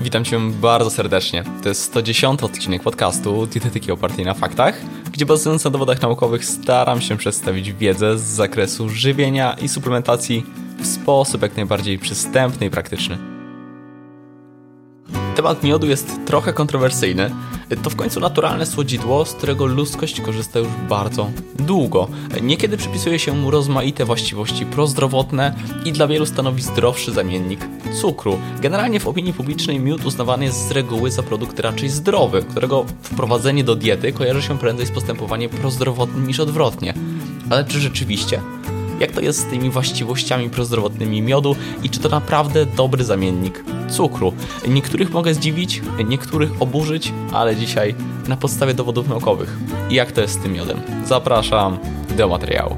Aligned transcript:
Witam 0.00 0.24
Cię 0.24 0.40
bardzo 0.50 0.90
serdecznie. 0.90 1.44
To 1.62 1.68
jest 1.68 1.82
110 1.82 2.42
odcinek 2.42 2.82
podcastu 2.82 3.46
Dietetyki 3.46 3.92
opartej 3.92 4.24
na 4.24 4.34
faktach, 4.34 4.80
gdzie 5.12 5.26
bazując 5.26 5.64
na 5.64 5.70
dowodach 5.70 6.02
naukowych 6.02 6.44
staram 6.44 7.00
się 7.00 7.16
przedstawić 7.16 7.72
wiedzę 7.72 8.18
z 8.18 8.22
zakresu 8.22 8.88
żywienia 8.88 9.56
i 9.62 9.68
suplementacji 9.68 10.46
w 10.78 10.86
sposób 10.86 11.42
jak 11.42 11.56
najbardziej 11.56 11.98
przystępny 11.98 12.66
i 12.66 12.70
praktyczny. 12.70 13.35
Temat 15.36 15.62
miodu 15.62 15.86
jest 15.86 16.20
trochę 16.26 16.52
kontrowersyjny. 16.52 17.30
To 17.82 17.90
w 17.90 17.96
końcu 17.96 18.20
naturalne 18.20 18.66
słodzidło, 18.66 19.24
z 19.24 19.32
którego 19.32 19.66
ludzkość 19.66 20.20
korzysta 20.20 20.58
już 20.58 20.68
bardzo 20.88 21.30
długo. 21.58 22.08
Niekiedy 22.42 22.76
przypisuje 22.76 23.18
się 23.18 23.32
mu 23.32 23.50
rozmaite 23.50 24.04
właściwości 24.04 24.66
prozdrowotne 24.66 25.54
i 25.84 25.92
dla 25.92 26.06
wielu 26.06 26.26
stanowi 26.26 26.62
zdrowszy 26.62 27.12
zamiennik 27.12 27.60
cukru. 28.00 28.38
Generalnie 28.60 29.00
w 29.00 29.08
opinii 29.08 29.32
publicznej 29.32 29.80
miód 29.80 30.04
uznawany 30.04 30.44
jest 30.44 30.68
z 30.68 30.70
reguły 30.70 31.10
za 31.10 31.22
produkt 31.22 31.60
raczej 31.60 31.88
zdrowy, 31.88 32.42
którego 32.42 32.84
wprowadzenie 33.02 33.64
do 33.64 33.74
diety 33.74 34.12
kojarzy 34.12 34.42
się 34.42 34.58
prędzej 34.58 34.86
z 34.86 34.90
postępowaniem 34.90 35.50
prozdrowotnym 35.50 36.26
niż 36.26 36.40
odwrotnie. 36.40 36.94
Ale 37.50 37.64
czy 37.64 37.80
rzeczywiście? 37.80 38.40
jak 39.00 39.12
to 39.12 39.20
jest 39.20 39.40
z 39.40 39.44
tymi 39.44 39.70
właściwościami 39.70 40.50
prozdrowotnymi 40.50 41.22
miodu 41.22 41.56
i 41.82 41.90
czy 41.90 42.00
to 42.00 42.08
naprawdę 42.08 42.66
dobry 42.66 43.04
zamiennik 43.04 43.64
cukru. 43.90 44.32
Niektórych 44.68 45.10
mogę 45.10 45.34
zdziwić, 45.34 45.82
niektórych 46.06 46.62
oburzyć, 46.62 47.12
ale 47.32 47.56
dzisiaj 47.56 47.94
na 48.28 48.36
podstawie 48.36 48.74
dowodów 48.74 49.08
naukowych. 49.08 49.56
I 49.90 49.94
jak 49.94 50.12
to 50.12 50.20
jest 50.20 50.34
z 50.34 50.42
tym 50.42 50.52
miodem? 50.52 50.80
Zapraszam 51.04 51.78
do 52.16 52.28
materiału. 52.28 52.76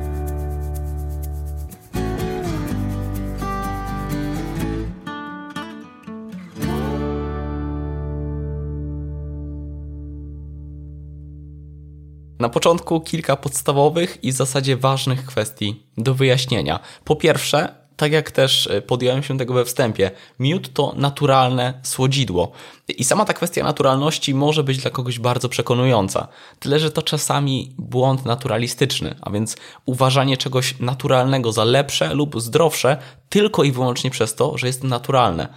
Na 12.41 12.48
początku 12.48 13.00
kilka 13.00 13.37
podstawowych 13.37 14.25
i 14.25 14.33
w 14.33 14.34
zasadzie 14.34 14.77
ważnych 14.77 15.27
kwestii 15.27 15.87
do 15.97 16.15
wyjaśnienia. 16.15 16.81
Po 17.05 17.17
pierwsze, 17.17 17.75
tak 17.98 18.12
jak 18.12 18.30
też 18.30 18.66
e, 18.66 18.82
podjąłem 18.82 19.22
się 19.22 19.38
tego 19.38 19.54
we 19.54 19.64
wstępie, 19.64 20.10
miód 20.38 20.72
to 20.72 20.94
naturalne 20.96 21.80
słodzidło. 21.82 22.52
I 22.88 23.04
sama 23.04 23.24
ta 23.24 23.32
kwestia 23.32 23.64
naturalności 23.64 24.34
może 24.34 24.64
być 24.64 24.78
dla 24.78 24.91
kogoś 24.91 25.18
bardzo 25.18 25.48
przekonująca. 25.48 26.28
Tyle, 26.58 26.78
że 26.78 26.91
to 26.91 27.02
czasami 27.02 27.72
błąd 27.78 28.24
naturalistyczny, 28.24 29.14
a 29.20 29.30
więc 29.30 29.56
uważanie 29.86 30.36
czegoś 30.36 30.80
naturalnego 30.80 31.52
za 31.52 31.64
lepsze 31.64 32.14
lub 32.14 32.41
zdrowsze 32.41 32.96
tylko 33.28 33.64
i 33.64 33.72
wyłącznie 33.72 34.10
przez 34.10 34.34
to, 34.34 34.58
że 34.58 34.66
jest 34.66 34.84
naturalne. 34.84 35.48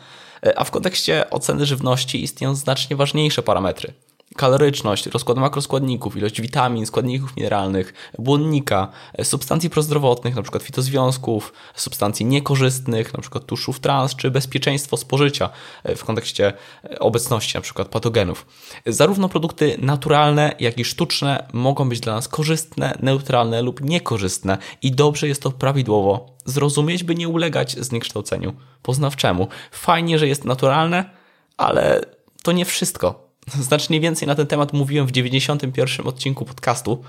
E, 0.45 0.59
a 0.59 0.63
w 0.63 0.71
kontekście 0.71 1.29
oceny 1.29 1.65
żywności 1.65 2.23
istnieją 2.23 2.55
znacznie 2.55 2.95
ważniejsze 2.95 3.43
parametry 3.43 3.93
kaloryczność, 4.35 5.05
rozkład 5.05 5.37
makroskładników, 5.37 6.17
ilość 6.17 6.41
witamin, 6.41 6.85
składników 6.85 7.37
mineralnych, 7.37 7.93
błonnika, 8.19 8.87
substancji 9.23 9.69
prozdrowotnych, 9.69 10.33
np. 10.33 10.59
fitozwiązków, 10.59 11.53
substancji 11.75 12.25
niekorzystnych, 12.25 13.11
np. 13.15 13.39
tłuszczów 13.39 13.79
trans, 13.79 14.15
czy 14.15 14.31
bezpieczeństwo 14.31 14.97
spożycia 14.97 15.49
e, 15.83 15.95
w 15.95 16.05
kontekście 16.05 16.53
e, 16.83 16.99
obecności 16.99 17.57
np. 17.57 17.85
patogenów. 17.85 18.45
Zarówno 18.85 19.29
produkty 19.29 19.77
naturalne, 19.81 20.55
jak 20.59 20.77
i 20.77 20.85
sztuczne 20.85 21.47
mogą 21.53 21.89
być 21.89 21.99
dla 21.99 22.13
nas 22.13 22.27
korzystne, 22.27 22.97
neutralne 22.99 23.61
lub 23.61 23.81
niekorzystne 23.81 24.57
i 24.81 24.91
dobrze 24.91 25.27
jest 25.27 25.41
to 25.41 25.51
prawidłowo 25.51 26.35
zrozumieć, 26.45 27.03
by 27.03 27.15
nie 27.15 27.29
ulegać 27.29 27.79
zniekształceniu 27.79 28.53
poznawczemu. 28.81 29.47
Fajnie, 29.71 30.19
że 30.19 30.27
jest 30.27 30.45
naturalne, 30.45 31.09
ale 31.57 32.01
to 32.43 32.51
nie 32.51 32.65
wszystko. 32.65 33.30
Znacznie 33.47 33.99
więcej 33.99 34.27
na 34.27 34.35
ten 34.35 34.47
temat 34.47 34.73
mówiłem 34.73 35.07
w 35.07 35.11
91 35.11 36.07
odcinku 36.07 36.45
podcastu. 36.45 37.03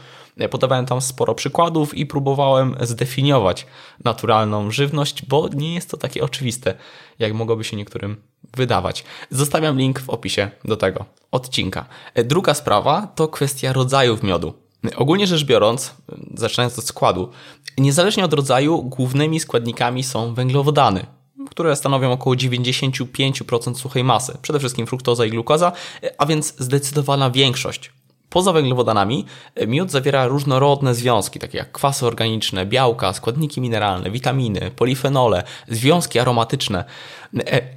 Podawałem 0.50 0.86
tam 0.86 1.00
sporo 1.00 1.34
przykładów 1.34 1.94
i 1.94 2.06
próbowałem 2.06 2.76
zdefiniować 2.80 3.66
naturalną 4.04 4.70
żywność, 4.70 5.26
bo 5.26 5.48
nie 5.48 5.74
jest 5.74 5.90
to 5.90 5.96
takie 5.96 6.24
oczywiste, 6.24 6.74
jak 7.18 7.34
mogłoby 7.34 7.64
się 7.64 7.76
niektórym 7.76 8.16
wydawać. 8.56 9.04
Zostawiam 9.30 9.78
link 9.78 10.00
w 10.00 10.10
opisie 10.10 10.50
do 10.64 10.76
tego 10.76 11.04
odcinka. 11.30 11.84
Druga 12.24 12.54
sprawa 12.54 13.06
to 13.14 13.28
kwestia 13.28 13.72
rodzajów 13.72 14.22
miodu. 14.22 14.54
Ogólnie 14.96 15.26
rzecz 15.26 15.44
biorąc, 15.44 15.94
zaczynając 16.34 16.78
od 16.78 16.84
składu, 16.84 17.30
niezależnie 17.78 18.24
od 18.24 18.32
rodzaju, 18.32 18.82
głównymi 18.82 19.40
składnikami 19.40 20.02
są 20.02 20.34
węglowodany, 20.34 21.06
które 21.52 21.76
stanowią 21.76 22.12
około 22.12 22.36
95% 22.36 23.74
suchej 23.74 24.04
masy, 24.04 24.38
przede 24.42 24.58
wszystkim 24.58 24.86
fruktoza 24.86 25.26
i 25.26 25.30
glukoza, 25.30 25.72
a 26.18 26.26
więc 26.26 26.54
zdecydowana 26.58 27.30
większość. 27.30 27.92
Poza 28.28 28.52
węglowodanami 28.52 29.26
miód 29.66 29.90
zawiera 29.90 30.26
różnorodne 30.26 30.94
związki, 30.94 31.38
takie 31.38 31.58
jak 31.58 31.72
kwasy 31.72 32.06
organiczne, 32.06 32.66
białka, 32.66 33.12
składniki 33.12 33.60
mineralne, 33.60 34.10
witaminy, 34.10 34.70
polifenole, 34.76 35.42
związki 35.68 36.18
aromatyczne, 36.18 36.84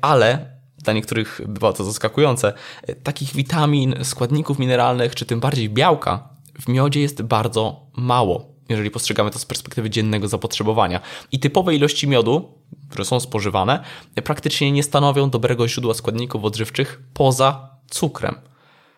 ale 0.02 0.56
dla 0.78 0.94
niektórych 0.94 1.42
bywa 1.47 1.74
to 1.74 1.84
zaskakujące, 1.84 2.53
takich 3.03 3.34
witamin, 3.34 3.96
składników 4.03 4.59
mineralnych, 4.59 5.16
czy 5.16 5.25
tym 5.25 5.40
bardziej 5.40 5.69
białka 5.69 6.30
w 6.62 6.68
miodzie 6.68 7.02
jest 7.02 7.22
bardzo 7.22 7.81
mało 7.96 8.54
jeżeli 8.69 8.91
postrzegamy 8.91 9.31
to 9.31 9.39
z 9.39 9.45
perspektywy 9.45 9.89
dziennego 9.89 10.27
zapotrzebowania. 10.27 11.01
I 11.31 11.39
typowe 11.39 11.75
ilości 11.75 12.07
miodu, 12.07 12.53
które 12.89 13.05
są 13.05 13.19
spożywane, 13.19 13.83
praktycznie 14.23 14.71
nie 14.71 14.83
stanowią 14.83 15.29
dobrego 15.29 15.67
źródła 15.67 15.93
składników 15.93 16.43
odżywczych 16.43 17.01
poza 17.13 17.69
cukrem. 17.89 18.35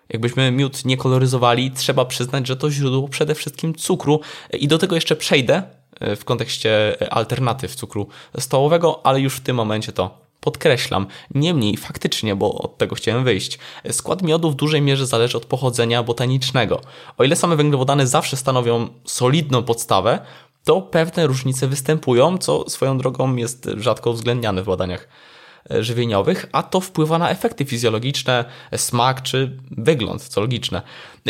Jakbyśmy 0.09 0.51
miód 0.51 0.85
nie 0.85 0.97
koloryzowali, 0.97 1.72
trzeba 1.72 2.05
przyznać, 2.05 2.47
że 2.47 2.55
to 2.57 2.72
źródło 2.72 3.07
przede 3.07 3.35
wszystkim 3.35 3.75
cukru 3.75 4.19
i 4.53 4.67
do 4.67 4.78
tego 4.78 4.95
jeszcze 4.95 5.16
przejdę 5.16 5.63
e, 5.99 6.16
w 6.16 6.25
kontekście 6.25 6.97
alternatyw 7.09 7.75
cukru 7.75 8.07
stołowego, 8.39 9.05
ale 9.05 9.22
już 9.22 9.35
w 9.35 9.41
tym 9.41 9.55
momencie 9.55 9.91
to 9.91 10.27
Podkreślam, 10.47 11.08
niemniej 11.35 11.78
faktycznie, 11.78 12.35
bo 12.35 12.53
od 12.53 12.78
tego 12.78 12.96
chciałem 12.96 13.24
wyjść, 13.24 13.59
skład 13.91 14.22
miodu 14.22 14.52
w 14.52 14.56
dużej 14.56 14.81
mierze 14.81 15.06
zależy 15.06 15.38
od 15.38 15.46
pochodzenia 15.46 16.03
botanicznego. 16.03 16.81
O 17.18 17.24
ile 17.24 17.35
same 17.35 17.56
węglowodany 17.56 18.08
zawsze 18.08 18.38
stanowią 18.38 18.88
solidną 19.06 19.63
podstawę, 19.63 20.19
to 20.63 20.81
pewne 20.81 21.28
różnice 21.28 21.68
występują, 21.68 22.38
co 22.38 22.69
swoją 22.69 22.97
drogą 22.97 23.35
jest 23.35 23.69
rzadko 23.78 24.09
uwzględniane 24.09 24.63
w 24.63 24.66
badaniach 24.66 25.08
żywieniowych, 25.79 26.45
a 26.51 26.63
to 26.63 26.79
wpływa 26.79 27.17
na 27.17 27.29
efekty 27.29 27.66
fizjologiczne, 27.66 28.45
smak 28.75 29.22
czy 29.22 29.57
wygląd, 29.72 30.23
co 30.23 30.41
logiczne. 30.41 30.81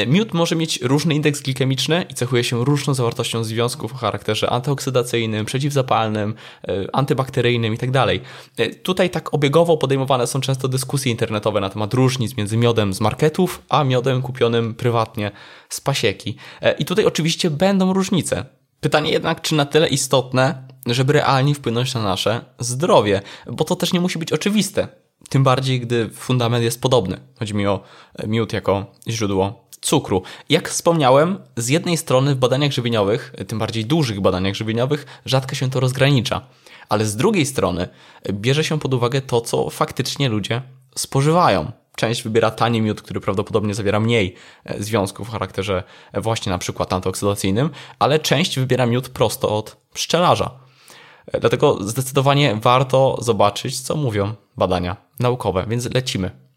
Miód 0.08 0.34
może 0.34 0.56
mieć 0.56 0.82
różny 0.82 1.16
indeks 1.16 1.42
glikemiczny 1.42 2.06
i 2.10 2.14
cechuje 2.14 2.44
się 2.44 2.66
różną 2.66 2.94
zawartością 2.94 3.44
związków 3.44 3.94
o 3.94 3.98
charakterze 3.98 4.50
antyoksydacyjnym, 4.50 5.46
przeciwzapalnym, 5.46 6.36
e, 6.68 6.96
antybakteryjnym 6.96 7.74
itd. 7.74 7.92
Tak 7.92 8.10
e, 8.58 8.70
tutaj 8.70 9.10
tak 9.10 9.34
obiegowo 9.34 9.78
podejmowane 9.78 10.28
są 10.28 10.42
często 10.42 10.68
dyskusje 10.68 11.12
internetowe 11.12 11.62
na 11.62 11.70
temat 11.70 11.94
różnic 11.94 12.38
między 12.38 12.58
miodem 12.58 12.94
z 12.94 13.02
marketów, 13.02 13.62
a 13.70 13.84
miodem 13.84 14.22
kupionym 14.22 14.76
prywatnie 14.76 15.32
z 15.70 15.82
pasieki. 15.82 16.36
E, 16.62 16.72
I 16.74 16.86
tutaj 16.86 17.06
oczywiście 17.06 17.50
będą 17.50 17.94
różnice. 17.94 18.46
Pytanie 18.82 19.12
jednak, 19.12 19.42
czy 19.42 19.56
na 19.56 19.66
tyle 19.66 19.88
istotne, 19.88 20.67
żeby 20.94 21.14
realnie 21.14 21.56
wpłynąć 21.56 21.94
na 21.94 22.04
nasze 22.04 22.46
zdrowie, 22.60 23.22
bo 23.52 23.64
to 23.64 23.76
też 23.76 23.94
nie 23.94 24.02
musi 24.02 24.20
być 24.20 24.34
oczywiste. 24.34 24.88
Tym 25.30 25.44
bardziej, 25.44 25.80
gdy 25.80 26.10
fundament 26.10 26.64
jest 26.64 26.82
podobny. 26.82 27.20
Chodzi 27.40 27.56
mi 27.56 27.68
o 27.68 27.84
e, 28.16 28.28
miód 28.28 28.54
jako 28.54 28.86
źródło 29.08 29.68
cukru. 29.82 30.24
Jak 30.50 30.70
wspomniałem, 30.70 31.40
z 31.58 31.70
jednej 31.70 31.98
strony 31.98 32.36
w 32.36 32.38
badaniach 32.38 32.72
żywieniowych, 32.72 33.34
e, 33.38 33.46
tym 33.46 33.60
bardziej 33.60 33.86
dużych 33.86 34.22
badaniach 34.22 34.56
żywieniowych, 34.56 35.06
rzadko 35.26 35.56
się 35.56 35.70
to 35.70 35.80
rozgranicza, 35.80 36.42
ale 36.90 37.06
z 37.06 37.16
drugiej 37.16 37.46
strony 37.46 37.88
e, 38.24 38.34
bierze 38.34 38.64
się 38.64 38.80
pod 38.80 38.94
uwagę 38.94 39.22
to, 39.22 39.42
co 39.42 39.70
faktycznie 39.70 40.30
ludzie 40.30 40.62
spożywają. 40.96 41.72
Część 41.96 42.24
wybiera 42.24 42.52
tani 42.52 42.82
miód, 42.82 43.02
który 43.02 43.20
prawdopodobnie 43.22 43.74
zawiera 43.74 44.00
mniej 44.00 44.36
związków 44.80 45.30
o 45.30 45.32
charakterze 45.32 45.84
właśnie 46.14 46.52
na 46.52 46.58
przykład 46.58 46.94
antyoksydacyjnym, 46.94 47.70
ale 48.00 48.20
część 48.20 48.60
wybiera 48.60 48.86
miód 48.86 49.10
prosto 49.10 49.50
od 49.58 49.78
pszczelarza. 49.94 50.67
Dlatego 51.42 51.78
zdecydowanie 51.88 52.56
warto 52.56 53.18
zobaczyć, 53.22 53.82
co 53.82 53.96
mówią 53.96 54.34
badania 54.58 54.96
naukowe, 55.20 55.66
więc 55.70 55.94
lecimy. 55.94 56.48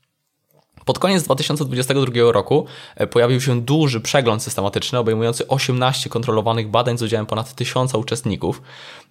Pod 0.85 0.99
koniec 0.99 1.23
2022 1.23 2.33
roku 2.33 2.67
e, 2.97 3.07
pojawił 3.07 3.41
się 3.41 3.61
duży 3.61 4.01
przegląd 4.01 4.43
systematyczny 4.43 4.99
obejmujący 4.99 5.49
18 5.49 6.11
kontrolowanych 6.11 6.69
badań 6.69 6.99
z 6.99 7.03
udziałem 7.03 7.27
ponad 7.27 7.55
1000 7.55 7.95
uczestników. 7.95 8.63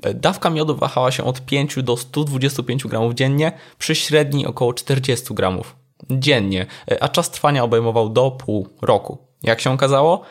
E, 0.03 0.13
dawka 0.13 0.49
miodu 0.49 0.75
wahała 0.75 1.11
się 1.11 1.23
od 1.23 1.41
5 1.41 1.83
do 1.83 1.97
125 1.97 2.87
gramów 2.87 3.13
dziennie 3.13 3.51
przy 3.77 3.95
średniej 3.95 4.45
około 4.45 4.73
40 4.73 5.33
gramów 5.33 5.75
dziennie, 6.09 6.65
e, 6.91 7.03
a 7.03 7.09
czas 7.09 7.31
trwania 7.31 7.63
obejmował 7.63 8.09
do 8.09 8.31
pół 8.31 8.67
roku. 8.81 9.17
Jak 9.43 9.61
się 9.61 9.71
okazało, 9.71 10.21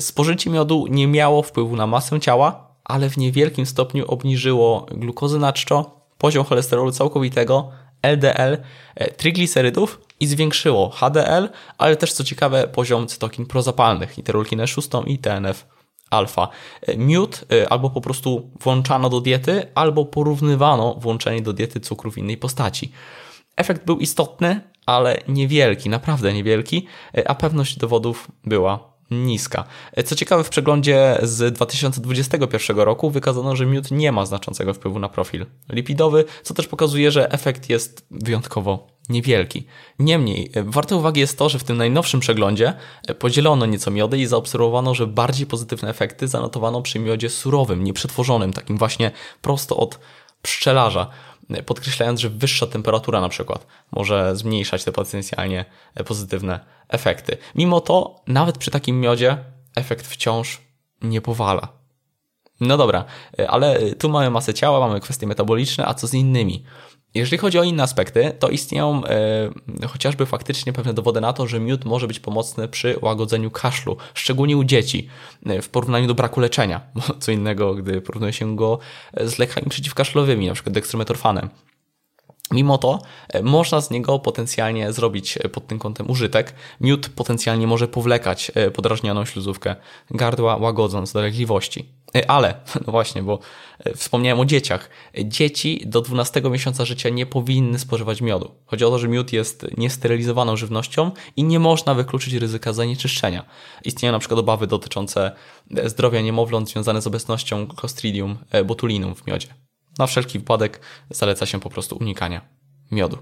spożycie 0.00 0.50
miodu 0.50 0.86
nie 0.90 1.06
miało 1.06 1.42
wpływu 1.42 1.76
na 1.76 1.86
masę 1.86 2.20
ciała, 2.20 2.73
ale 2.84 3.10
w 3.10 3.16
niewielkim 3.16 3.66
stopniu 3.66 4.04
obniżyło 4.06 4.86
glukozę 4.90 5.38
na 5.38 5.52
czczo, 5.52 6.00
poziom 6.18 6.44
cholesterolu 6.44 6.92
całkowitego, 6.92 7.70
LDL, 8.02 8.58
e, 8.94 9.10
triglicerydów 9.10 10.00
i 10.20 10.26
zwiększyło 10.26 10.90
HDL, 10.90 11.48
ale 11.78 11.96
też 11.96 12.12
co 12.12 12.24
ciekawe 12.24 12.68
poziom 12.68 13.06
cytokin 13.06 13.46
prozapalnych, 13.46 14.18
interleukinę 14.18 14.66
6 14.66 14.88
i 15.06 15.18
TNF 15.18 15.66
alfa. 16.10 16.48
E, 16.82 16.96
miód 16.96 17.44
e, 17.52 17.72
albo 17.72 17.90
po 17.90 18.00
prostu 18.00 18.50
włączano 18.60 19.08
do 19.08 19.20
diety, 19.20 19.66
albo 19.74 20.04
porównywano 20.04 20.94
włączenie 20.94 21.42
do 21.42 21.52
diety 21.52 21.80
cukru 21.80 22.10
w 22.10 22.18
innej 22.18 22.36
postaci. 22.36 22.92
Efekt 23.56 23.84
był 23.84 23.98
istotny, 23.98 24.60
ale 24.86 25.18
niewielki, 25.28 25.88
naprawdę 25.88 26.32
niewielki, 26.32 26.86
a 27.26 27.34
pewność 27.34 27.78
dowodów 27.78 28.28
była 28.44 28.93
niska. 29.10 29.64
Co 30.04 30.16
ciekawe, 30.16 30.44
w 30.44 30.48
przeglądzie 30.48 31.18
z 31.22 31.54
2021 31.54 32.76
roku 32.76 33.10
wykazano, 33.10 33.56
że 33.56 33.66
miód 33.66 33.90
nie 33.90 34.12
ma 34.12 34.26
znaczącego 34.26 34.74
wpływu 34.74 34.98
na 34.98 35.08
profil 35.08 35.46
lipidowy, 35.68 36.24
co 36.42 36.54
też 36.54 36.66
pokazuje, 36.66 37.10
że 37.10 37.32
efekt 37.32 37.68
jest 37.68 38.06
wyjątkowo 38.10 38.86
niewielki. 39.08 39.66
Niemniej, 39.98 40.50
warte 40.64 40.96
uwagi 40.96 41.20
jest 41.20 41.38
to, 41.38 41.48
że 41.48 41.58
w 41.58 41.64
tym 41.64 41.76
najnowszym 41.76 42.20
przeglądzie 42.20 42.74
podzielono 43.18 43.66
nieco 43.66 43.90
miody 43.90 44.18
i 44.18 44.26
zaobserwowano, 44.26 44.94
że 44.94 45.06
bardziej 45.06 45.46
pozytywne 45.46 45.90
efekty 45.90 46.28
zanotowano 46.28 46.82
przy 46.82 46.98
miodzie 46.98 47.30
surowym, 47.30 47.84
nieprzetworzonym, 47.84 48.52
takim 48.52 48.78
właśnie 48.78 49.10
prosto 49.42 49.76
od 49.76 49.98
pszczelarza 50.42 51.10
podkreślając, 51.66 52.20
że 52.20 52.30
wyższa 52.30 52.66
temperatura 52.66 53.20
na 53.20 53.28
przykład 53.28 53.66
może 53.92 54.36
zmniejszać 54.36 54.84
te 54.84 54.92
potencjalnie 54.92 55.64
pozytywne 56.06 56.60
efekty. 56.88 57.36
Mimo 57.54 57.80
to, 57.80 58.22
nawet 58.26 58.58
przy 58.58 58.70
takim 58.70 59.00
miodzie, 59.00 59.38
efekt 59.76 60.06
wciąż 60.06 60.60
nie 61.02 61.20
powala. 61.20 61.83
No 62.60 62.76
dobra, 62.76 63.04
ale 63.48 63.94
tu 63.94 64.08
mamy 64.08 64.30
masę 64.30 64.54
ciała, 64.54 64.80
mamy 64.88 65.00
kwestie 65.00 65.26
metaboliczne, 65.26 65.86
a 65.86 65.94
co 65.94 66.06
z 66.06 66.14
innymi? 66.14 66.64
Jeżeli 67.14 67.38
chodzi 67.38 67.58
o 67.58 67.62
inne 67.62 67.82
aspekty, 67.82 68.32
to 68.38 68.48
istnieją 68.48 69.02
e, 69.04 69.86
chociażby 69.86 70.26
faktycznie 70.26 70.72
pewne 70.72 70.94
dowody 70.94 71.20
na 71.20 71.32
to, 71.32 71.46
że 71.46 71.60
miód 71.60 71.84
może 71.84 72.06
być 72.06 72.20
pomocny 72.20 72.68
przy 72.68 72.98
łagodzeniu 73.02 73.50
kaszlu, 73.50 73.96
szczególnie 74.14 74.56
u 74.56 74.64
dzieci, 74.64 75.08
w 75.62 75.68
porównaniu 75.68 76.06
do 76.06 76.14
braku 76.14 76.40
leczenia. 76.40 76.80
Co 77.20 77.32
innego, 77.32 77.74
gdy 77.74 78.00
porównuje 78.00 78.32
się 78.32 78.56
go 78.56 78.78
z 79.20 79.38
lekami 79.38 79.66
przeciwkaszlowymi, 79.70 80.46
np. 80.46 80.70
dekstrometorfanem. 80.70 81.50
Mimo 82.50 82.78
to 82.78 82.98
można 83.42 83.80
z 83.80 83.90
niego 83.90 84.18
potencjalnie 84.18 84.92
zrobić 84.92 85.38
pod 85.52 85.66
tym 85.66 85.78
kątem 85.78 86.10
użytek. 86.10 86.54
Miód 86.80 87.08
potencjalnie 87.08 87.66
może 87.66 87.88
powlekać 87.88 88.52
podrażnioną 88.74 89.24
śluzówkę 89.24 89.76
gardła, 90.10 90.56
łagodząc 90.56 91.12
dolegliwości. 91.12 91.88
Ale, 92.28 92.54
no 92.86 92.92
właśnie, 92.92 93.22
bo 93.22 93.38
wspomniałem 93.96 94.40
o 94.40 94.44
dzieciach. 94.44 94.90
Dzieci 95.24 95.82
do 95.86 96.00
12 96.00 96.42
miesiąca 96.42 96.84
życia 96.84 97.08
nie 97.08 97.26
powinny 97.26 97.78
spożywać 97.78 98.20
miodu. 98.20 98.54
Chodzi 98.66 98.84
o 98.84 98.90
to, 98.90 98.98
że 98.98 99.08
miód 99.08 99.32
jest 99.32 99.66
niesterylizowaną 99.76 100.56
żywnością 100.56 101.10
i 101.36 101.44
nie 101.44 101.58
można 101.58 101.94
wykluczyć 101.94 102.34
ryzyka 102.34 102.72
zanieczyszczenia. 102.72 103.44
Istnieją 103.84 104.12
na 104.12 104.18
przykład 104.18 104.40
obawy 104.40 104.66
dotyczące 104.66 105.32
zdrowia 105.84 106.20
niemowląt 106.20 106.70
związane 106.70 107.02
z 107.02 107.06
obecnością 107.06 107.66
Clostridium 107.66 108.38
botulinum 108.64 109.14
w 109.14 109.26
miodzie. 109.26 109.48
Na 109.98 110.06
wszelki 110.06 110.38
wypadek 110.38 110.80
zaleca 111.10 111.46
się 111.46 111.60
po 111.60 111.70
prostu 111.70 111.96
unikania 111.96 112.40
miodu. 112.90 113.18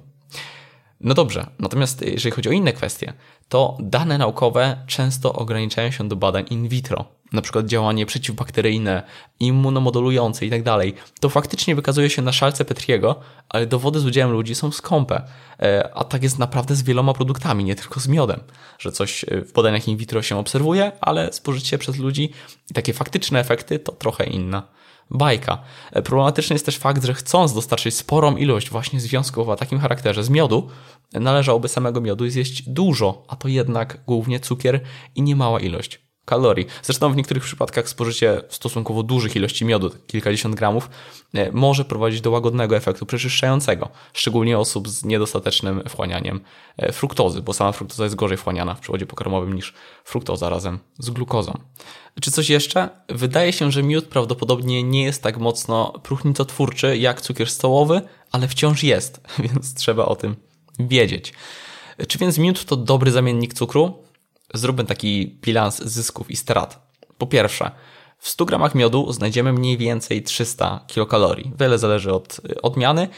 No 1.03 1.15
dobrze, 1.15 1.47
natomiast 1.59 2.03
jeżeli 2.03 2.31
chodzi 2.31 2.49
o 2.49 2.53
inne 2.53 2.73
kwestie, 2.73 3.13
to 3.49 3.79
dane 3.81 4.19
naukowe 4.19 4.85
często 4.87 5.33
ograniczają 5.33 5.91
się 5.91 6.09
do 6.09 6.17
badań 6.17 6.45
in 6.51 6.69
vitro, 6.69 7.05
na 7.33 7.43
przykład 7.43 7.67
działanie 7.67 8.07
przeciwbakteryjne, 8.07 9.03
immunomodulujące 9.41 10.45
itd. 10.45 10.65
Tak 10.65 11.11
to 11.21 11.29
faktycznie 11.29 11.75
wykazuje 11.75 12.11
się 12.11 12.23
na 12.23 12.33
szalce 12.33 12.65
Petriego, 12.65 13.21
ale 13.49 13.67
dowody 13.67 14.01
z 14.01 14.07
udziałem 14.07 14.33
ludzi 14.33 14.55
są 14.55 14.73
skąpe. 14.73 15.23
E, 15.61 15.91
a 15.95 16.05
tak 16.05 16.23
jest 16.23 16.39
naprawdę 16.39 16.75
z 16.75 16.83
wieloma 16.83 17.13
produktami, 17.13 17.65
nie 17.65 17.77
tylko 17.77 18.01
z 18.01 18.09
miodem, 18.09 18.41
że 18.79 18.93
coś 18.93 19.25
e, 19.25 19.41
w 19.41 19.53
badaniach 19.53 19.89
in 19.89 19.97
vitro 19.97 20.23
się 20.23 20.39
obserwuje, 20.39 20.93
ale 21.01 21.33
spożycie 21.33 21.79
przez 21.79 21.97
ludzi 21.97 22.33
i 22.71 22.75
takie 22.75 22.93
faktyczne 22.93 23.41
efekty 23.41 23.79
to 23.79 23.93
trochę 23.93 24.25
inna 24.25 24.63
bajka. 25.11 25.63
Problematyczny 26.05 26.55
jest 26.55 26.67
też 26.67 26.79
fakt, 26.79 27.05
że 27.05 27.15
chcąc 27.15 27.55
dostarczyć 27.55 27.95
sporą 27.95 28.37
ilość 28.37 28.71
właśnie 28.71 29.01
związków 29.01 29.49
o 29.49 29.57
takim 29.57 29.79
charakterze 29.79 30.25
z 30.25 30.31
miodu, 30.31 30.69
należałoby 31.13 31.69
samego 31.69 32.01
miodu 32.01 32.29
zjeść 32.29 32.63
dużo, 32.63 33.25
a 33.29 33.37
to 33.37 33.49
jednak 33.49 34.05
głównie 34.07 34.41
cukier 34.41 34.81
i 35.15 35.23
niemała 35.23 35.61
ilość 35.61 36.12
kalorii. 36.25 36.67
Zresztą 36.83 37.13
w 37.13 37.17
niektórych 37.17 37.43
przypadkach 37.43 37.89
spożycie 37.89 38.43
stosunkowo 38.49 39.03
dużych 39.03 39.37
ilości 39.37 39.65
miodu, 39.65 39.91
kilkadziesiąt 40.07 40.55
gramów, 40.55 40.91
e, 41.35 41.53
może 41.53 41.85
prowadzić 41.85 42.21
do 42.21 42.31
łagodnego 42.31 42.77
efektu 42.77 43.07
przeczyszczającego, 43.07 43.89
szczególnie 44.13 44.59
osób 44.59 44.89
z 44.89 45.05
niedostatecznym 45.05 45.83
wchłanianiem 45.89 46.41
e, 46.77 46.93
fruktozy, 46.93 47.43
bo 47.43 47.53
sama 47.53 47.73
fruktoza 47.73 48.05
jest 48.05 48.17
gorzej 48.17 48.37
wchłaniana 48.37 48.75
w 48.75 48.81
przewodzie 48.81 49.07
pokarmowym 49.07 49.53
niż 49.53 49.75
fruktoza 50.05 50.49
razem 50.49 50.79
z 50.99 51.11
glukozą. 51.11 51.59
Czy 52.21 52.31
coś 52.31 52.51
jeszcze? 52.51 52.89
Wydaje 53.09 53.53
się, 53.53 53.73
że 53.73 53.83
miód 53.83 54.05
prawdopodobnie 54.05 54.83
nie 54.83 55.03
jest 55.03 55.23
tak 55.23 55.39
mocno 55.39 55.93
próchnicotwórczy 56.03 56.99
jak 56.99 57.21
cukier 57.21 57.51
stołowy, 57.51 58.01
ale 58.33 58.49
wciąż 58.49 58.83
jest, 58.83 59.21
więc 59.45 59.75
trzeba 59.75 60.05
o 60.05 60.17
tym 60.17 60.37
wiedzieć. 60.79 61.33
Czy 62.09 62.19
więc 62.19 62.39
miód 62.39 62.65
to 62.65 62.77
dobry 62.77 63.11
zamiennik 63.11 63.55
cukru? 63.55 64.05
Zróbmy 64.55 64.85
taki 64.85 65.39
bilans 65.43 65.83
zysków 65.83 66.31
i 66.31 66.37
strat. 66.37 66.93
Po 67.19 67.27
pierwsze, 67.27 67.71
w 68.19 68.29
100 68.29 68.45
gramach 68.45 68.75
miodu 68.75 69.13
znajdziemy 69.13 69.53
mniej 69.53 69.79
więcej 69.79 70.23
300 70.23 70.85
kilokalorii. 70.87 71.53
Wiele 71.61 71.79
zależy 71.79 72.13
od 72.13 72.41
odmiany, 72.63 73.09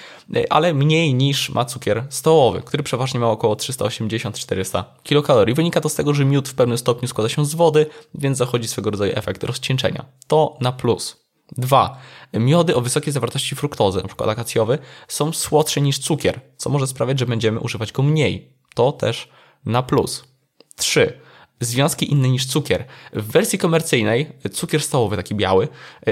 ale 0.50 0.74
mniej 0.74 1.14
niż 1.14 1.50
ma 1.50 1.64
cukier 1.64 2.04
stołowy, 2.10 2.62
który 2.62 2.82
przeważnie 2.82 3.20
ma 3.20 3.30
około 3.30 3.54
380-400 3.54 4.84
kilokalorii. 5.02 5.54
Wynika 5.54 5.80
to 5.80 5.88
z 5.88 5.94
tego, 5.94 6.14
że 6.14 6.24
miód 6.24 6.48
w 6.48 6.54
pewnym 6.54 6.78
stopniu 6.78 7.08
składa 7.08 7.28
się 7.28 7.46
z 7.46 7.54
wody, 7.54 7.86
więc 8.14 8.38
zachodzi 8.38 8.68
swego 8.68 8.90
rodzaju 8.90 9.12
efekt 9.14 9.44
rozcieńczenia. 9.44 10.04
To 10.26 10.56
na 10.60 10.72
plus. 10.72 11.24
Dwa, 11.58 11.98
miody 12.34 12.74
o 12.74 12.80
wysokiej 12.80 13.12
zawartości 13.12 13.56
fruktozy, 13.56 13.98
np. 13.98 14.24
akacjowy, 14.24 14.78
są 15.08 15.32
słodsze 15.32 15.80
niż 15.80 15.98
cukier, 15.98 16.40
co 16.56 16.70
może 16.70 16.86
sprawiać, 16.86 17.18
że 17.18 17.26
będziemy 17.26 17.60
używać 17.60 17.92
go 17.92 18.02
mniej. 18.02 18.54
To 18.74 18.92
też 18.92 19.28
na 19.64 19.82
plus. 19.82 20.24
Trzy, 20.76 21.20
związki 21.60 22.12
inne 22.12 22.28
niż 22.28 22.46
cukier. 22.46 22.84
W 23.12 23.32
wersji 23.32 23.58
komercyjnej 23.58 24.32
cukier 24.52 24.82
stołowy, 24.82 25.16
taki 25.16 25.34
biały, 25.34 25.68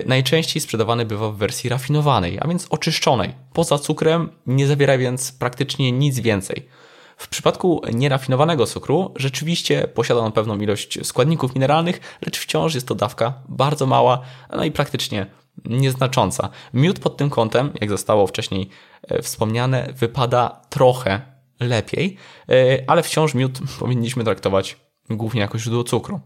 najczęściej 0.06 0.60
sprzedawany 0.60 1.04
bywa 1.04 1.30
w 1.30 1.36
wersji 1.36 1.70
rafinowanej, 1.70 2.38
a 2.40 2.48
więc 2.48 2.66
oczyszczonej. 2.70 3.34
Poza 3.52 3.78
cukrem 3.78 4.30
nie 4.46 4.66
zawiera 4.66 4.98
więc 4.98 5.32
praktycznie 5.32 5.92
nic 5.92 6.20
więcej. 6.20 6.68
W 7.16 7.28
przypadku 7.28 7.82
nierafinowanego 7.92 8.66
cukru 8.66 9.14
rzeczywiście 9.16 9.88
posiada 9.88 10.20
on 10.20 10.32
pewną 10.32 10.58
ilość 10.58 11.06
składników 11.06 11.54
mineralnych, 11.54 12.18
lecz 12.26 12.38
wciąż 12.38 12.74
jest 12.74 12.88
to 12.88 12.94
dawka 12.94 13.34
bardzo 13.48 13.86
mała, 13.86 14.20
no 14.56 14.64
i 14.64 14.70
praktycznie 14.70 15.26
nieznacząca. 15.64 16.48
Miód 16.74 16.98
pod 16.98 17.16
tym 17.16 17.30
kątem, 17.30 17.72
jak 17.80 17.90
zostało 17.90 18.26
wcześniej 18.26 18.68
e, 19.08 19.22
wspomniane, 19.22 19.88
wypada 19.96 20.60
trochę 20.70 21.20
lepiej, 21.60 22.16
e, 22.48 22.54
ale 22.86 23.02
wciąż 23.02 23.34
miód 23.34 23.58
powinniśmy 23.80 24.24
traktować 24.24 24.76
głównie 25.10 25.40
jako 25.40 25.58
źródło 25.58 25.84
cukru. 25.84 26.20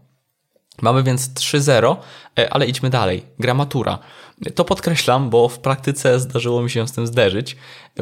Mamy 0.81 1.03
więc 1.03 1.33
3-0, 1.33 1.95
e, 2.39 2.53
ale 2.53 2.65
idźmy 2.65 2.89
dalej. 2.89 3.25
Gramatura. 3.39 3.99
To 4.55 4.65
podkreślam, 4.65 5.29
bo 5.29 5.49
w 5.49 5.59
praktyce 5.59 6.19
zdarzyło 6.19 6.61
mi 6.61 6.69
się 6.69 6.87
z 6.87 6.91
tym 6.91 7.07
zderzyć. 7.07 7.57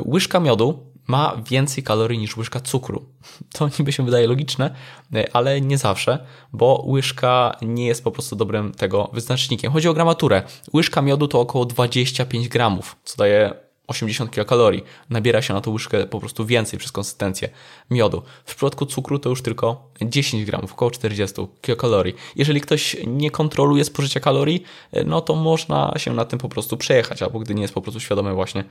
Łyżka 0.05 0.39
miodu 0.39 0.96
ma 1.08 1.41
więcej 1.50 1.84
kalorii 1.84 2.20
niż 2.20 2.38
łyżka 2.38 2.60
cukru. 2.60 3.05
To 3.58 3.70
niby 3.79 3.91
się 3.91 4.05
wydaje 4.05 4.27
logiczne, 4.27 4.75
e, 5.15 5.36
ale 5.36 5.62
nie 5.62 5.77
zawsze, 5.77 6.25
bo 6.53 6.84
łyżka 6.88 7.58
nie 7.62 7.88
jest 7.88 8.03
po 8.03 8.12
prostu 8.12 8.36
dobrym 8.36 8.74
tego 8.74 9.10
wyznacznikiem. 9.13 9.72
Chodzi 9.72 9.88
o 9.88 9.94
gramaturę. 9.94 10.44
Łyżka 10.74 11.01
miodu 11.01 11.27
to 11.27 11.39
około 11.39 11.65
25 11.65 12.48
gramów, 12.50 12.96
co 13.03 13.17
daje 13.17 13.65
80 13.88 14.32
kilokalorii. 14.32 14.84
Nabiera 15.10 15.42
się 15.42 15.54
na 15.54 15.62
tą 15.62 15.72
łyżkę 15.72 16.08
po 16.08 16.20
prostu 16.20 16.46
więcej 16.46 16.80
przez 16.80 16.92
konsystencję 16.92 17.50
miodu. 17.92 18.22
W 18.46 18.56
przypadku 18.56 18.86
cukru 18.86 19.20
to 19.20 19.30
już 19.30 19.42
tylko 19.42 19.89
10 20.01 20.46
gramów, 20.46 20.74
około 20.74 20.92
40 20.92 21.42
kilokalorii. 21.62 22.15
Jeżeli 22.36 22.62
ktoś 22.62 22.98
nie 23.08 23.32
kontroluje 23.32 23.86
spożycia 23.86 24.20
kalorii, 24.20 24.63
no 25.06 25.22
to 25.22 25.36
można 25.36 25.94
się 25.98 26.13
na 26.13 26.25
tym 26.25 26.39
po 26.39 26.50
prostu 26.50 26.77
przejechać, 26.77 27.22
albo 27.22 27.39
gdy 27.39 27.56
nie 27.56 27.62
jest 27.62 27.74
po 27.74 27.82
prostu 27.82 28.00
świadomy 28.00 28.34
właśnie 28.34 28.63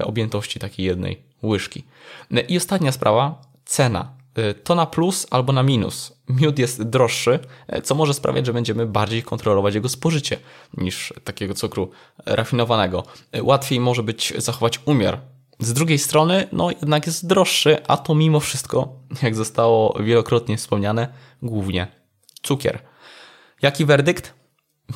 objętości 0.00 0.58
takiej 0.60 0.86
jednej 0.86 1.22
łyżki. 1.42 1.84
I 2.48 2.56
ostatnia 2.56 2.92
sprawa, 2.92 3.42
cena. 3.64 4.17
Y, 4.38 4.54
to 4.54 4.74
na 4.74 4.86
plus 4.86 5.26
albo 5.30 5.52
na 5.52 5.62
minus. 5.62 6.12
Miód 6.28 6.58
jest 6.58 6.82
droższy, 6.82 7.38
y, 7.76 7.82
co 7.82 7.94
może 7.94 8.14
sprawiać, 8.14 8.46
że 8.46 8.52
będziemy 8.52 8.86
bardziej 8.86 9.22
kontrolować 9.22 9.74
jego 9.74 9.88
spożycie 9.88 10.38
niż 10.76 11.14
takiego 11.24 11.54
cukru 11.54 11.90
rafinowanego. 12.26 13.04
Y, 13.36 13.42
łatwiej 13.42 13.80
może 13.80 14.02
być 14.02 14.32
zachować 14.36 14.80
umiar. 14.84 15.20
Z 15.60 15.72
drugiej 15.72 15.98
strony, 15.98 16.48
no 16.52 16.70
jednak 16.70 17.06
jest 17.06 17.26
droższy, 17.26 17.86
a 17.86 17.96
to 17.96 18.14
mimo 18.14 18.40
wszystko, 18.40 18.92
jak 19.22 19.34
zostało 19.34 19.98
wielokrotnie 20.02 20.56
wspomniane, 20.56 21.08
głównie 21.42 21.86
cukier. 22.42 22.82
Jaki 23.62 23.84
werdykt? 23.84 24.34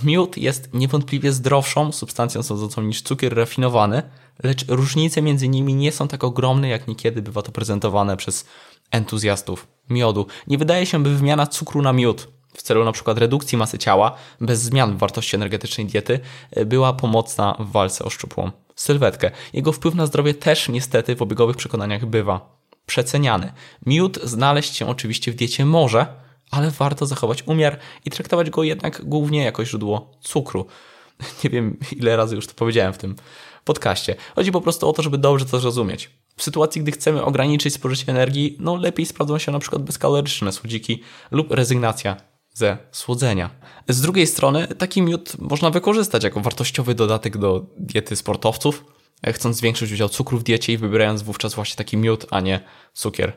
Miód 0.04 0.38
jest 0.38 0.74
niewątpliwie 0.74 1.32
zdrowszą 1.32 1.92
substancją 1.92 2.42
sądzącą 2.42 2.82
niż 2.82 3.02
cukier 3.02 3.36
rafinowany, 3.36 4.02
lecz 4.42 4.64
różnice 4.68 5.22
między 5.22 5.48
nimi 5.48 5.74
nie 5.74 5.92
są 5.92 6.08
tak 6.08 6.24
ogromne, 6.24 6.68
jak 6.68 6.88
niekiedy 6.88 7.22
bywa 7.22 7.42
to 7.42 7.52
prezentowane 7.52 8.16
przez 8.16 8.46
entuzjastów 8.90 9.68
miodu. 9.90 10.26
Nie 10.46 10.58
wydaje 10.58 10.86
się, 10.86 11.02
by 11.02 11.16
wymiana 11.16 11.46
cukru 11.46 11.82
na 11.82 11.92
miód 11.92 12.28
w 12.56 12.62
celu 12.62 12.84
na 12.84 12.92
przykład 12.92 13.18
redukcji 13.18 13.58
masy 13.58 13.78
ciała, 13.78 14.16
bez 14.40 14.62
zmian 14.62 14.96
w 14.96 14.98
wartości 14.98 15.36
energetycznej 15.36 15.86
diety, 15.86 16.20
była 16.66 16.92
pomocna 16.92 17.56
w 17.60 17.70
walce 17.70 18.04
o 18.04 18.10
szczupłą 18.10 18.50
sylwetkę. 18.76 19.30
Jego 19.52 19.72
wpływ 19.72 19.94
na 19.94 20.06
zdrowie 20.06 20.34
też 20.34 20.68
niestety 20.68 21.16
w 21.16 21.22
obiegowych 21.22 21.56
przekonaniach 21.56 22.06
bywa 22.06 22.58
przeceniany. 22.86 23.52
Miód 23.86 24.18
znaleźć 24.22 24.76
się 24.76 24.86
oczywiście 24.86 25.32
w 25.32 25.34
diecie 25.34 25.64
może, 25.64 26.06
ale 26.50 26.70
warto 26.70 27.06
zachować 27.06 27.42
umiar 27.46 27.78
i 28.04 28.10
traktować 28.10 28.50
go 28.50 28.62
jednak 28.62 29.04
głównie 29.04 29.44
jako 29.44 29.64
źródło 29.64 30.10
cukru. 30.20 30.66
Nie 31.44 31.50
wiem, 31.50 31.78
ile 31.96 32.16
razy 32.16 32.36
już 32.36 32.46
to 32.46 32.54
powiedziałem 32.54 32.92
w 32.92 32.98
tym 32.98 33.16
podcaście. 33.64 34.14
Chodzi 34.34 34.52
po 34.52 34.60
prostu 34.60 34.88
o 34.88 34.92
to, 34.92 35.02
żeby 35.02 35.18
dobrze 35.18 35.44
to 35.44 35.60
zrozumieć. 35.60 36.10
W 36.36 36.42
sytuacji, 36.42 36.82
gdy 36.82 36.92
chcemy 36.92 37.24
ograniczyć 37.24 37.74
spożycie 37.74 38.12
energii, 38.12 38.56
no 38.60 38.76
lepiej 38.76 39.06
sprawdzą 39.06 39.38
się 39.38 39.52
na 39.52 39.58
przykład 39.58 39.82
bezkaloryczne 39.82 40.52
słodziki 40.52 41.02
lub 41.30 41.50
rezygnacja 41.50 42.16
ze 42.52 42.78
słodzenia. 42.92 43.50
Z 43.88 44.00
drugiej 44.00 44.26
strony, 44.26 44.66
taki 44.68 45.02
miód 45.02 45.38
można 45.38 45.70
wykorzystać 45.70 46.24
jako 46.24 46.40
wartościowy 46.40 46.94
dodatek 46.94 47.38
do 47.38 47.66
diety 47.78 48.16
sportowców, 48.16 48.84
chcąc 49.26 49.56
zwiększyć 49.56 49.92
udział 49.92 50.08
cukru 50.08 50.38
w 50.38 50.42
diecie 50.42 50.72
i 50.72 50.78
wybierając 50.78 51.22
wówczas 51.22 51.54
właśnie 51.54 51.76
taki 51.76 51.96
miód, 51.96 52.26
a 52.30 52.40
nie 52.40 52.60
cukier 52.92 53.32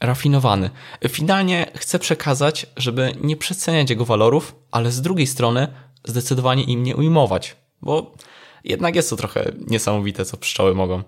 rafinowany. 0.00 0.70
Finalnie 1.08 1.70
chcę 1.76 1.98
przekazać, 1.98 2.66
żeby 2.76 3.12
nie 3.20 3.36
przeceniać 3.36 3.90
jego 3.90 4.04
walorów, 4.04 4.54
ale 4.70 4.90
z 4.90 5.02
drugiej 5.02 5.26
strony 5.26 5.68
zdecydowanie 6.04 6.62
im 6.62 6.82
nie 6.82 6.96
ujmować, 6.96 7.56
bo 7.82 8.14
jednak 8.64 8.96
jest 8.96 9.10
to 9.10 9.16
trochę 9.16 9.52
niesamowite, 9.68 10.24
co 10.24 10.36
pszczoły 10.36 10.74
mogą 10.74 11.02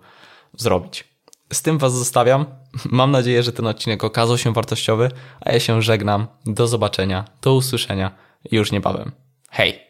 zrobić. 0.56 1.04
Z 1.52 1.62
tym 1.62 1.78
Was 1.78 1.92
zostawiam. 1.92 2.46
Mam 2.84 3.10
nadzieję, 3.10 3.42
że 3.42 3.52
ten 3.52 3.66
odcinek 3.66 4.04
okazał 4.04 4.38
się 4.38 4.52
wartościowy, 4.52 5.10
a 5.40 5.52
ja 5.52 5.60
się 5.60 5.82
żegnam. 5.82 6.26
Do 6.46 6.66
zobaczenia, 6.66 7.24
do 7.42 7.54
usłyszenia 7.54 8.14
już 8.52 8.72
niebawem. 8.72 9.12
Hej! 9.50 9.83